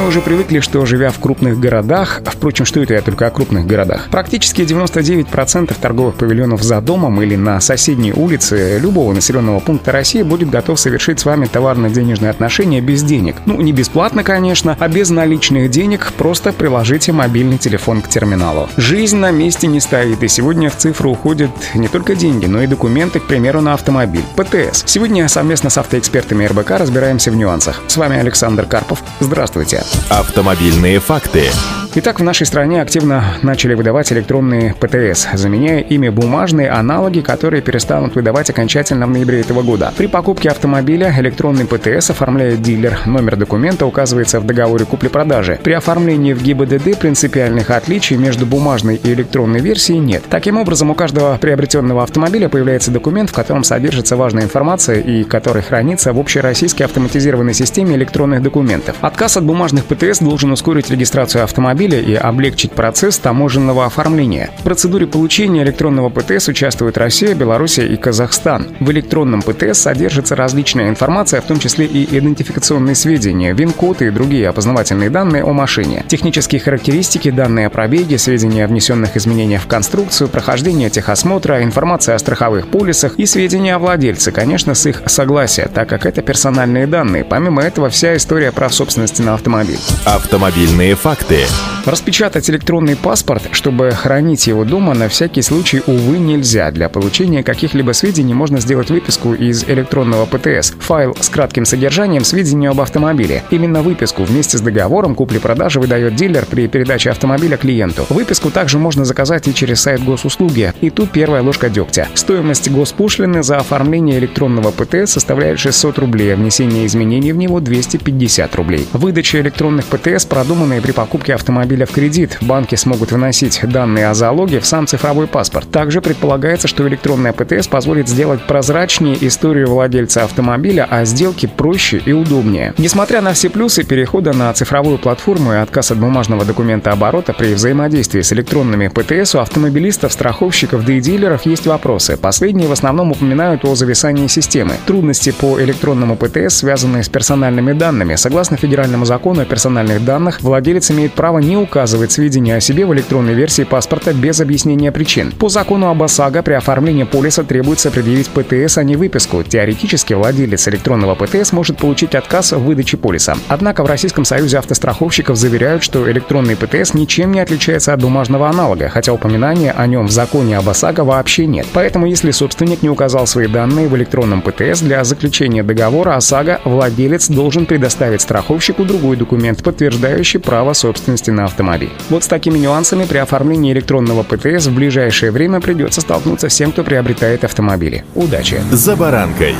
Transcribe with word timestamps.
Мы 0.00 0.06
уже 0.06 0.22
привыкли, 0.22 0.60
что 0.60 0.86
живя 0.86 1.10
в 1.10 1.18
крупных 1.18 1.60
городах, 1.60 2.22
а, 2.24 2.30
впрочем, 2.30 2.64
что 2.64 2.80
это 2.80 2.94
я 2.94 3.02
только 3.02 3.26
о 3.26 3.30
крупных 3.30 3.66
городах, 3.66 4.08
практически 4.10 4.62
99% 4.62 5.76
торговых 5.78 6.14
павильонов 6.14 6.62
за 6.62 6.80
домом 6.80 7.20
или 7.20 7.36
на 7.36 7.60
соседней 7.60 8.14
улице 8.14 8.78
любого 8.80 9.12
населенного 9.12 9.60
пункта 9.60 9.92
России 9.92 10.22
будет 10.22 10.48
готов 10.48 10.80
совершить 10.80 11.20
с 11.20 11.26
вами 11.26 11.44
товарно-денежные 11.44 12.30
отношения 12.30 12.80
без 12.80 13.02
денег. 13.02 13.36
Ну, 13.44 13.60
не 13.60 13.72
бесплатно, 13.72 14.24
конечно, 14.24 14.74
а 14.80 14.88
без 14.88 15.10
наличных 15.10 15.70
денег, 15.70 16.10
просто 16.16 16.54
приложите 16.54 17.12
мобильный 17.12 17.58
телефон 17.58 18.00
к 18.00 18.08
терминалу. 18.08 18.70
Жизнь 18.78 19.18
на 19.18 19.30
месте 19.30 19.66
не 19.66 19.80
стоит, 19.80 20.22
и 20.22 20.28
сегодня 20.28 20.70
в 20.70 20.76
цифру 20.78 21.10
уходят 21.10 21.50
не 21.74 21.88
только 21.88 22.14
деньги, 22.14 22.46
но 22.46 22.62
и 22.62 22.66
документы, 22.66 23.20
к 23.20 23.24
примеру, 23.24 23.60
на 23.60 23.74
автомобиль. 23.74 24.24
ПТС. 24.34 24.82
Сегодня 24.86 25.28
совместно 25.28 25.68
с 25.68 25.76
автоэкспертами 25.76 26.46
РБК 26.46 26.70
разбираемся 26.70 27.30
в 27.30 27.36
нюансах. 27.36 27.82
С 27.86 27.98
вами 27.98 28.16
Александр 28.16 28.64
Карпов. 28.64 29.02
Здравствуйте. 29.20 29.82
Автомобильные 30.08 31.00
факты. 31.00 31.50
Итак, 31.92 32.20
в 32.20 32.22
нашей 32.22 32.46
стране 32.46 32.82
активно 32.82 33.24
начали 33.42 33.74
выдавать 33.74 34.12
электронные 34.12 34.74
ПТС, 34.78 35.26
заменяя 35.34 35.80
ими 35.80 36.08
бумажные 36.08 36.70
аналоги, 36.70 37.18
которые 37.18 37.62
перестанут 37.62 38.14
выдавать 38.14 38.48
окончательно 38.48 39.08
в 39.08 39.10
ноябре 39.10 39.40
этого 39.40 39.62
года. 39.62 39.92
При 39.96 40.06
покупке 40.06 40.50
автомобиля 40.50 41.12
электронный 41.18 41.66
ПТС 41.66 42.10
оформляет 42.10 42.62
дилер. 42.62 43.00
Номер 43.06 43.34
документа 43.34 43.86
указывается 43.86 44.38
в 44.38 44.46
договоре 44.46 44.84
купли-продажи. 44.84 45.58
При 45.64 45.72
оформлении 45.72 46.32
в 46.32 46.40
ГИБДД 46.40 46.96
принципиальных 46.96 47.70
отличий 47.70 48.14
между 48.14 48.46
бумажной 48.46 48.94
и 48.94 49.12
электронной 49.12 49.58
версией 49.58 49.98
нет. 49.98 50.22
Таким 50.30 50.58
образом, 50.58 50.90
у 50.90 50.94
каждого 50.94 51.38
приобретенного 51.38 52.04
автомобиля 52.04 52.48
появляется 52.48 52.92
документ, 52.92 53.30
в 53.30 53.34
котором 53.34 53.64
содержится 53.64 54.14
важная 54.14 54.44
информация 54.44 55.00
и 55.00 55.24
который 55.24 55.62
хранится 55.62 56.12
в 56.12 56.20
общероссийской 56.20 56.86
автоматизированной 56.86 57.52
системе 57.52 57.96
электронных 57.96 58.42
документов. 58.42 58.94
Отказ 59.00 59.36
от 59.36 59.44
бумажных 59.44 59.86
ПТС 59.86 60.20
должен 60.20 60.52
ускорить 60.52 60.88
регистрацию 60.88 61.42
автомобиля 61.42 61.79
автомобиля 61.80 62.00
и 62.00 62.14
облегчить 62.14 62.72
процесс 62.72 63.18
таможенного 63.18 63.86
оформления. 63.86 64.50
В 64.58 64.64
процедуре 64.64 65.06
получения 65.06 65.62
электронного 65.62 66.10
ПТС 66.10 66.48
участвуют 66.48 66.98
Россия, 66.98 67.34
Белоруссия 67.34 67.86
и 67.86 67.96
Казахстан. 67.96 68.68
В 68.80 68.90
электронном 68.90 69.40
ПТС 69.40 69.80
содержится 69.80 70.36
различная 70.36 70.90
информация, 70.90 71.40
в 71.40 71.46
том 71.46 71.58
числе 71.58 71.86
и 71.86 72.04
идентификационные 72.04 72.94
сведения, 72.94 73.54
ВИН-код 73.54 74.02
и 74.02 74.10
другие 74.10 74.48
опознавательные 74.48 75.10
данные 75.10 75.42
о 75.42 75.52
машине, 75.52 76.04
технические 76.06 76.60
характеристики, 76.60 77.30
данные 77.30 77.66
о 77.66 77.70
пробеге, 77.70 78.18
сведения 78.18 78.64
о 78.64 78.68
внесенных 78.68 79.16
изменениях 79.16 79.62
в 79.62 79.66
конструкцию, 79.66 80.28
прохождение 80.28 80.90
техосмотра, 80.90 81.62
информация 81.62 82.14
о 82.14 82.18
страховых 82.18 82.68
полисах 82.68 83.18
и 83.18 83.26
сведения 83.26 83.76
о 83.76 83.78
владельце, 83.78 84.32
конечно, 84.32 84.74
с 84.74 84.86
их 84.86 85.02
согласия, 85.06 85.70
так 85.72 85.88
как 85.88 86.04
это 86.04 86.20
персональные 86.20 86.86
данные. 86.86 87.24
Помимо 87.24 87.62
этого, 87.62 87.88
вся 87.88 88.16
история 88.16 88.52
прав 88.52 88.74
собственности 88.74 89.22
на 89.22 89.34
автомобиль. 89.34 89.78
Автомобильные 90.04 90.94
факты. 90.94 91.46
Распечатать 91.86 92.50
электронный 92.50 92.94
паспорт, 92.94 93.48
чтобы 93.52 93.90
хранить 93.90 94.46
его 94.46 94.64
дома, 94.64 94.94
на 94.94 95.08
всякий 95.08 95.40
случай, 95.40 95.82
увы, 95.86 96.18
нельзя. 96.18 96.70
Для 96.70 96.90
получения 96.90 97.42
каких-либо 97.42 97.92
сведений 97.92 98.34
можно 98.34 98.60
сделать 98.60 98.90
выписку 98.90 99.32
из 99.32 99.64
электронного 99.64 100.26
ПТС, 100.26 100.74
файл 100.78 101.16
с 101.18 101.30
кратким 101.30 101.64
содержанием 101.64 102.24
сведений 102.24 102.66
об 102.66 102.80
автомобиле. 102.80 103.42
Именно 103.50 103.80
выписку 103.82 104.24
вместе 104.24 104.58
с 104.58 104.60
договором 104.60 105.14
купли-продажи 105.14 105.80
выдает 105.80 106.16
дилер 106.16 106.44
при 106.44 106.68
передаче 106.68 107.10
автомобиля 107.10 107.56
клиенту. 107.56 108.04
Выписку 108.10 108.50
также 108.50 108.78
можно 108.78 109.06
заказать 109.06 109.48
и 109.48 109.54
через 109.54 109.80
сайт 109.80 110.04
госуслуги. 110.04 110.74
И 110.82 110.90
тут 110.90 111.10
первая 111.10 111.42
ложка 111.42 111.70
дегтя. 111.70 112.08
Стоимость 112.14 112.70
госпошлины 112.70 113.42
за 113.42 113.56
оформление 113.56 114.18
электронного 114.18 114.70
ПТС 114.70 115.12
составляет 115.12 115.58
600 115.58 115.98
рублей, 115.98 116.34
а 116.34 116.36
внесение 116.36 116.84
изменений 116.86 117.32
в 117.32 117.38
него 117.38 117.60
250 117.60 118.54
рублей. 118.56 118.86
Выдача 118.92 119.40
электронных 119.40 119.86
ПТС, 119.86 120.26
продуманная 120.26 120.82
при 120.82 120.92
покупке 120.92 121.34
автомобиля 121.34 121.69
автомобиля 121.70 121.86
в 121.86 121.92
кредит, 121.92 122.38
банки 122.40 122.74
смогут 122.74 123.12
выносить 123.12 123.60
данные 123.62 124.08
о 124.08 124.14
залоге 124.14 124.58
в 124.58 124.66
сам 124.66 124.88
цифровой 124.88 125.28
паспорт. 125.28 125.70
Также 125.70 126.00
предполагается, 126.00 126.66
что 126.66 126.86
электронная 126.88 127.32
ПТС 127.32 127.68
позволит 127.68 128.08
сделать 128.08 128.44
прозрачнее 128.46 129.16
историю 129.20 129.68
владельца 129.68 130.24
автомобиля, 130.24 130.88
а 130.90 131.04
сделки 131.04 131.46
проще 131.46 132.02
и 132.04 132.12
удобнее. 132.12 132.74
Несмотря 132.76 133.20
на 133.20 133.34
все 133.34 133.50
плюсы 133.50 133.84
перехода 133.84 134.32
на 134.32 134.52
цифровую 134.52 134.98
платформу 134.98 135.52
и 135.52 135.56
отказ 135.56 135.92
от 135.92 135.98
бумажного 135.98 136.44
документа 136.44 136.90
оборота 136.90 137.32
при 137.32 137.54
взаимодействии 137.54 138.22
с 138.22 138.32
электронными 138.32 138.88
ПТС 138.88 139.36
у 139.36 139.38
автомобилистов, 139.38 140.12
страховщиков, 140.12 140.84
да 140.84 140.92
и 140.94 141.00
дилеров 141.00 141.46
есть 141.46 141.66
вопросы. 141.66 142.16
Последние 142.16 142.68
в 142.68 142.72
основном 142.72 143.12
упоминают 143.12 143.64
о 143.64 143.76
зависании 143.76 144.26
системы. 144.26 144.72
Трудности 144.86 145.30
по 145.30 145.60
электронному 145.60 146.16
ПТС, 146.16 146.56
связанные 146.56 147.04
с 147.04 147.08
персональными 147.08 147.74
данными. 147.74 148.16
Согласно 148.16 148.56
федеральному 148.56 149.04
закону 149.04 149.42
о 149.42 149.44
персональных 149.44 150.04
данных, 150.04 150.40
владелец 150.40 150.90
имеет 150.90 151.12
право 151.12 151.38
не 151.38 151.59
указывать 151.60 152.12
сведения 152.12 152.56
о 152.56 152.60
себе 152.60 152.86
в 152.86 152.94
электронной 152.94 153.34
версии 153.34 153.62
паспорта 153.62 154.12
без 154.12 154.40
объяснения 154.40 154.92
причин. 154.92 155.32
По 155.32 155.48
закону 155.48 155.88
об 155.88 156.02
ОСАГО 156.02 156.42
при 156.42 156.54
оформлении 156.54 157.04
полиса 157.04 157.44
требуется 157.44 157.90
предъявить 157.90 158.28
ПТС, 158.28 158.78
а 158.78 158.84
не 158.84 158.96
выписку. 158.96 159.42
Теоретически 159.42 160.14
владелец 160.14 160.66
электронного 160.68 161.14
ПТС 161.14 161.52
может 161.52 161.78
получить 161.78 162.14
отказ 162.14 162.52
в 162.52 162.58
выдаче 162.58 162.96
полиса. 162.96 163.36
Однако 163.48 163.82
в 163.82 163.86
Российском 163.86 164.24
союзе 164.24 164.58
автостраховщиков 164.58 165.36
заверяют, 165.36 165.82
что 165.82 166.10
электронный 166.10 166.56
ПТС 166.56 166.94
ничем 166.94 167.32
не 167.32 167.40
отличается 167.40 167.92
от 167.92 168.00
бумажного 168.00 168.48
аналога, 168.48 168.88
хотя 168.88 169.12
упоминания 169.12 169.72
о 169.72 169.86
нем 169.86 170.06
в 170.06 170.10
законе 170.10 170.58
об 170.58 170.68
ОСАГО 170.68 171.04
вообще 171.04 171.46
нет. 171.46 171.66
Поэтому 171.72 172.06
если 172.06 172.30
собственник 172.30 172.82
не 172.82 172.88
указал 172.88 173.26
свои 173.26 173.46
данные 173.46 173.88
в 173.88 173.96
электронном 173.96 174.42
ПТС 174.42 174.80
для 174.80 175.04
заключения 175.04 175.62
договора 175.62 176.16
ОСАГО, 176.16 176.60
владелец 176.64 177.28
должен 177.28 177.66
предоставить 177.66 178.20
страховщику 178.20 178.84
другой 178.84 179.16
документ, 179.16 179.62
подтверждающий 179.62 180.40
право 180.40 180.72
собственности 180.72 181.30
на 181.30 181.44
автомобиль. 181.50 181.90
Вот 182.08 182.24
с 182.24 182.26
такими 182.28 182.58
нюансами 182.58 183.04
при 183.04 183.18
оформлении 183.18 183.72
электронного 183.72 184.22
ПТС 184.22 184.66
в 184.66 184.74
ближайшее 184.74 185.32
время 185.32 185.60
придется 185.60 186.00
столкнуться 186.00 186.48
всем, 186.48 186.72
кто 186.72 186.84
приобретает 186.84 187.44
автомобили. 187.44 188.04
Удачи! 188.14 188.60
За 188.72 188.96
баранкой. 188.96 189.54